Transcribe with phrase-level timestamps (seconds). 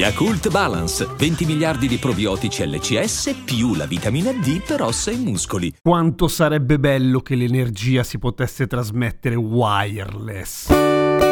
[0.00, 5.74] Yakult Balance, 20 miliardi di probiotici LCS più la vitamina D per ossa e muscoli.
[5.82, 11.29] Quanto sarebbe bello che l'energia si potesse trasmettere wireless.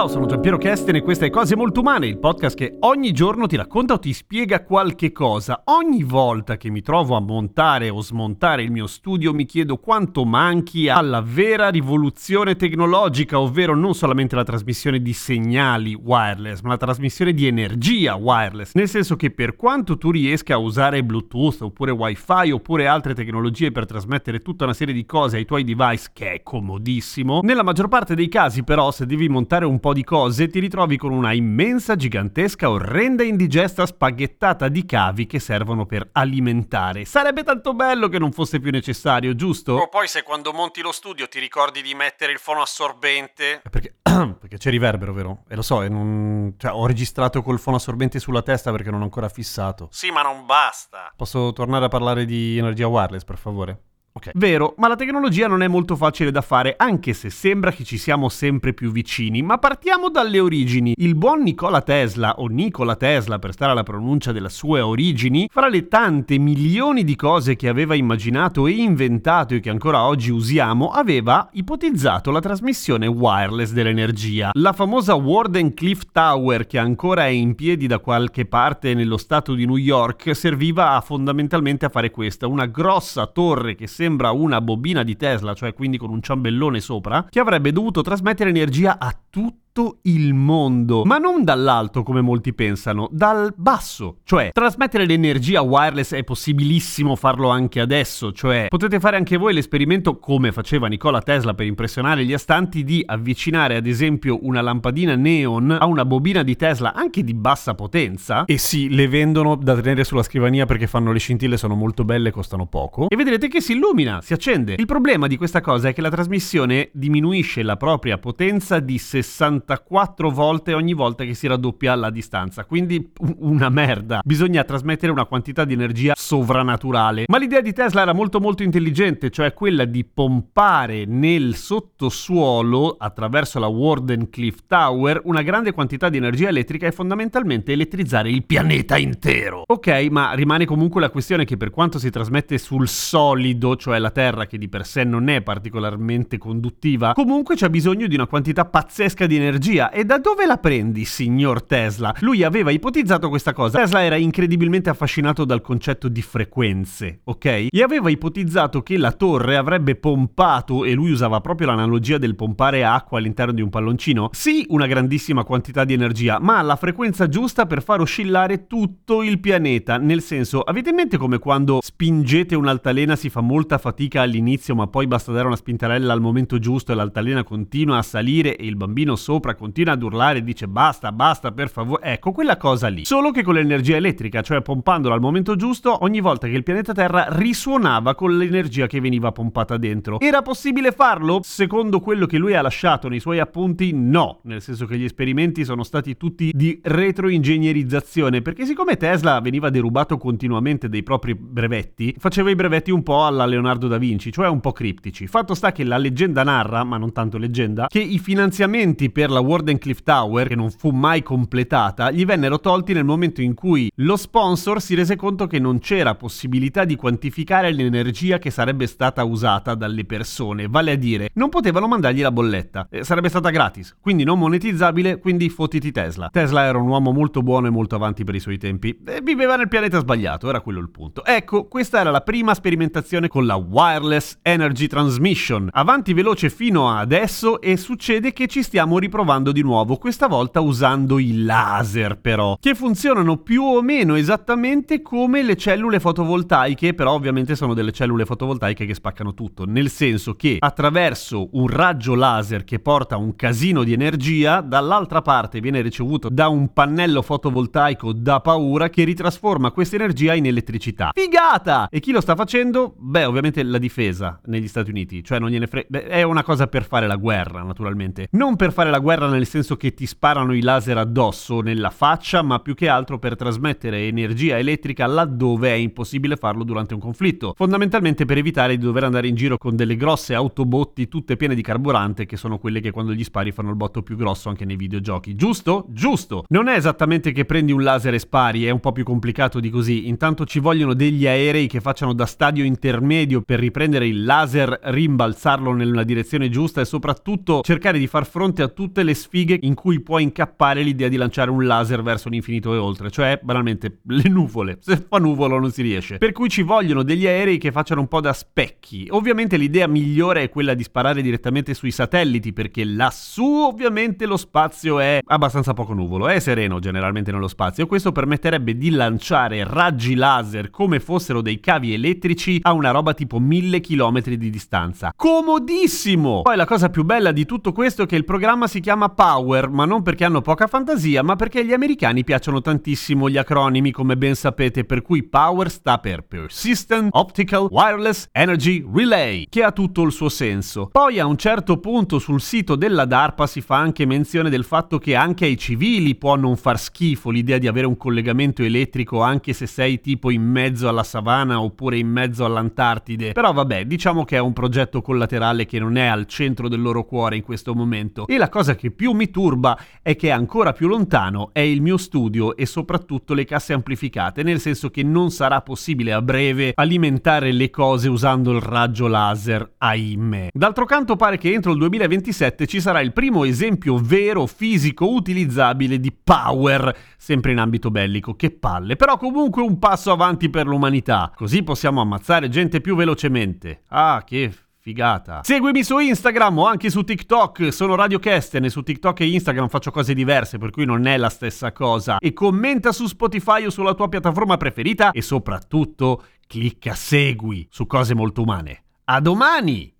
[0.00, 3.46] Ciao, sono Giampiero Kesten e questa è Cose Molto Umane, il podcast che ogni giorno
[3.46, 5.60] ti racconta o ti spiega qualche cosa.
[5.66, 10.24] Ogni volta che mi trovo a montare o smontare il mio studio mi chiedo quanto
[10.24, 16.76] manchi alla vera rivoluzione tecnologica, ovvero non solamente la trasmissione di segnali wireless, ma la
[16.78, 18.72] trasmissione di energia wireless.
[18.72, 23.70] Nel senso che per quanto tu riesca a usare Bluetooth oppure Wi-Fi oppure altre tecnologie
[23.70, 27.88] per trasmettere tutta una serie di cose ai tuoi device, che è comodissimo, nella maggior
[27.88, 31.32] parte dei casi però se devi montare un po' di cose ti ritrovi con una
[31.32, 37.04] immensa, gigantesca, orrenda e indigesta spaghettata di cavi che servono per alimentare.
[37.04, 39.74] Sarebbe tanto bello che non fosse più necessario, giusto?
[39.74, 43.62] O poi se quando monti lo studio ti ricordi di mettere il fono assorbente.
[43.70, 45.44] Perché, perché c'è riverbero, vero?
[45.48, 46.54] E lo so, e non...
[46.56, 49.88] cioè, ho registrato col fono assorbente sulla testa perché non ho ancora fissato.
[49.90, 51.12] Sì, ma non basta.
[51.16, 53.82] Posso tornare a parlare di energia wireless, per favore?
[54.12, 54.32] Ok.
[54.34, 57.96] Vero, ma la tecnologia non è molto facile da fare, anche se sembra che ci
[57.96, 59.40] siamo sempre più vicini.
[59.40, 60.94] Ma partiamo dalle origini.
[60.96, 65.68] Il buon Nikola Tesla, o Nikola Tesla per stare alla pronuncia delle sue origini, fra
[65.68, 70.88] le tante milioni di cose che aveva immaginato e inventato e che ancora oggi usiamo,
[70.88, 74.50] aveva ipotizzato la trasmissione wireless dell'energia.
[74.54, 79.54] La famosa Warden Cliff Tower, che ancora è in piedi da qualche parte nello stato
[79.54, 85.02] di New York, serviva fondamentalmente a fare questo, una grossa torre che sembra una bobina
[85.02, 89.60] di Tesla, cioè quindi con un ciambellone sopra, che avrebbe dovuto trasmettere energia a tutti
[90.02, 94.18] il mondo, ma non dall'alto come molti pensano, dal basso.
[94.24, 100.18] Cioè, trasmettere l'energia wireless è possibilissimo farlo anche adesso, cioè potete fare anche voi l'esperimento
[100.18, 105.70] come faceva Nikola Tesla per impressionare gli astanti di avvicinare ad esempio una lampadina neon
[105.70, 110.04] a una bobina di Tesla anche di bassa potenza e sì, le vendono da tenere
[110.04, 113.72] sulla scrivania perché fanno le scintille, sono molto belle costano poco e vedrete che si
[113.72, 114.74] illumina, si accende.
[114.76, 119.19] Il problema di questa cosa è che la trasmissione diminuisce la propria potenza di 60
[119.22, 124.20] 64 volte ogni volta che si raddoppia la distanza, quindi una merda.
[124.24, 127.24] Bisogna trasmettere una quantità di energia sovranaturale.
[127.28, 133.58] Ma l'idea di Tesla era molto molto intelligente, cioè quella di pompare nel sottosuolo attraverso
[133.58, 138.96] la Warden Cliff Tower una grande quantità di energia elettrica e fondamentalmente elettrizzare il pianeta
[138.96, 139.64] intero.
[139.66, 144.10] Ok, ma rimane comunque la questione che per quanto si trasmette sul solido, cioè la
[144.10, 148.64] Terra che di per sé non è particolarmente conduttiva, comunque c'è bisogno di una quantità
[148.64, 149.90] pazzesca di energia.
[149.90, 152.14] E da dove la prendi, signor Tesla?
[152.20, 153.78] Lui aveva ipotizzato questa cosa.
[153.78, 157.68] Tesla era incredibilmente affascinato dal concetto di frequenze, ok?
[157.70, 162.84] E aveva ipotizzato che la torre avrebbe pompato, e lui usava proprio l'analogia del pompare
[162.84, 167.66] acqua all'interno di un palloncino, sì, una grandissima quantità di energia, ma alla frequenza giusta
[167.66, 169.96] per far oscillare tutto il pianeta.
[169.96, 174.86] Nel senso, avete in mente come quando spingete un'altalena si fa molta fatica all'inizio, ma
[174.86, 178.76] poi basta dare una spintarella al momento giusto e l'altalena continua a salire e il
[178.76, 182.02] bambino sopra sopra continua ad urlare e dice basta, basta, per favore.
[182.02, 183.04] Ecco, quella cosa lì.
[183.04, 186.92] Solo che con l'energia elettrica, cioè pompandola al momento giusto, ogni volta che il pianeta
[186.92, 190.20] Terra risuonava con l'energia che veniva pompata dentro.
[190.20, 191.40] Era possibile farlo?
[191.42, 194.40] Secondo quello che lui ha lasciato nei suoi appunti, no.
[194.42, 200.18] Nel senso che gli esperimenti sono stati tutti di retroingegnerizzazione, perché siccome Tesla veniva derubato
[200.18, 204.60] continuamente dei propri brevetti, faceva i brevetti un po' alla Leonardo da Vinci, cioè un
[204.60, 205.26] po' criptici.
[205.26, 209.38] Fatto sta che la leggenda narra, ma non tanto leggenda, che i finanziamenti per per
[209.38, 213.90] la Wardenclyffe Tower, che non fu mai completata, gli vennero tolti nel momento in cui
[213.96, 219.22] lo sponsor si rese conto che non c'era possibilità di quantificare l'energia che sarebbe stata
[219.22, 223.94] usata dalle persone, vale a dire, non potevano mandargli la bolletta, eh, sarebbe stata gratis,
[224.00, 226.30] quindi non monetizzabile, quindi fottiti Tesla.
[226.32, 229.56] Tesla era un uomo molto buono e molto avanti per i suoi tempi, e viveva
[229.56, 231.24] nel pianeta sbagliato, era quello il punto.
[231.24, 237.60] Ecco, questa era la prima sperimentazione con la Wireless Energy Transmission, avanti veloce fino adesso
[237.60, 242.56] e succede che ci stiamo stiamo riprovando di nuovo, questa volta usando i laser però,
[242.58, 248.24] che funzionano più o meno esattamente come le cellule fotovoltaiche, però ovviamente sono delle cellule
[248.24, 253.84] fotovoltaiche che spaccano tutto, nel senso che attraverso un raggio laser che porta un casino
[253.84, 259.96] di energia, dall'altra parte viene ricevuto da un pannello fotovoltaico da paura che ritrasforma questa
[259.96, 261.10] energia in elettricità.
[261.12, 261.86] Figata!
[261.90, 262.94] E chi lo sta facendo?
[262.96, 266.84] Beh, ovviamente la difesa negli Stati Uniti, cioè non gliene frega, è una cosa per
[266.84, 268.28] fare la guerra, naturalmente.
[268.30, 272.42] Non per fare la guerra nel senso che ti sparano i laser addosso nella faccia,
[272.42, 277.54] ma più che altro per trasmettere energia elettrica laddove è impossibile farlo durante un conflitto.
[277.56, 281.62] Fondamentalmente per evitare di dover andare in giro con delle grosse autobotti tutte piene di
[281.62, 284.76] carburante, che sono quelle che quando gli spari fanno il botto più grosso anche nei
[284.76, 285.34] videogiochi.
[285.34, 285.86] Giusto?
[285.88, 286.44] Giusto!
[286.48, 289.70] Non è esattamente che prendi un laser e spari, è un po' più complicato di
[289.70, 290.08] così.
[290.08, 295.72] Intanto ci vogliono degli aerei che facciano da stadio intermedio per riprendere il laser, rimbalzarlo
[295.72, 300.00] nella direzione giusta e soprattutto cercare di far fronte a tutte le sfighe in cui
[300.00, 304.78] può incappare l'idea di lanciare un laser verso l'infinito e oltre, cioè banalmente le nuvole.
[304.80, 306.18] Se fa nuvolo non si riesce.
[306.18, 309.06] Per cui ci vogliono degli aerei che facciano un po' da specchi.
[309.10, 314.98] Ovviamente l'idea migliore è quella di sparare direttamente sui satelliti perché lassù ovviamente lo spazio
[315.00, 317.86] è abbastanza poco nuvolo, è sereno generalmente nello spazio.
[317.86, 323.38] Questo permetterebbe di lanciare raggi laser come fossero dei cavi elettrici a una roba tipo
[323.38, 325.12] mille chilometri di distanza.
[325.14, 326.42] Comodissimo!
[326.42, 329.68] Poi la cosa più bella di tutto questo è che il programma si chiama Power,
[329.68, 334.16] ma non perché hanno poca fantasia, ma perché agli americani piacciono tantissimo gli acronimi, come
[334.16, 340.02] ben sapete, per cui Power sta per Persistent Optical Wireless Energy Relay, che ha tutto
[340.02, 340.88] il suo senso.
[340.90, 344.98] Poi a un certo punto sul sito della DARPA si fa anche menzione del fatto
[344.98, 349.52] che anche ai civili può non far schifo l'idea di avere un collegamento elettrico anche
[349.52, 353.30] se sei tipo in mezzo alla savana oppure in mezzo all'Antartide.
[353.30, 357.04] Però vabbè, diciamo che è un progetto collaterale che non è al centro del loro
[357.04, 358.24] cuore in questo momento.
[358.30, 361.96] E la cosa che più mi turba è che ancora più lontano è il mio
[361.96, 367.50] studio e soprattutto le casse amplificate, nel senso che non sarà possibile a breve alimentare
[367.50, 370.50] le cose usando il raggio laser, ahimè.
[370.52, 375.98] D'altro canto pare che entro il 2027 ci sarà il primo esempio vero fisico utilizzabile
[375.98, 381.32] di power, sempre in ambito bellico, che palle, però comunque un passo avanti per l'umanità,
[381.34, 383.82] così possiamo ammazzare gente più velocemente.
[383.88, 384.52] Ah, che
[384.90, 385.40] Figata.
[385.44, 389.68] Seguimi su Instagram o anche su TikTok, sono Radio Kesten e su TikTok e Instagram
[389.68, 392.18] faccio cose diverse, per cui non è la stessa cosa.
[392.18, 398.14] E commenta su Spotify o sulla tua piattaforma preferita e soprattutto clicca segui su cose
[398.14, 398.82] molto umane.
[399.04, 399.99] A domani!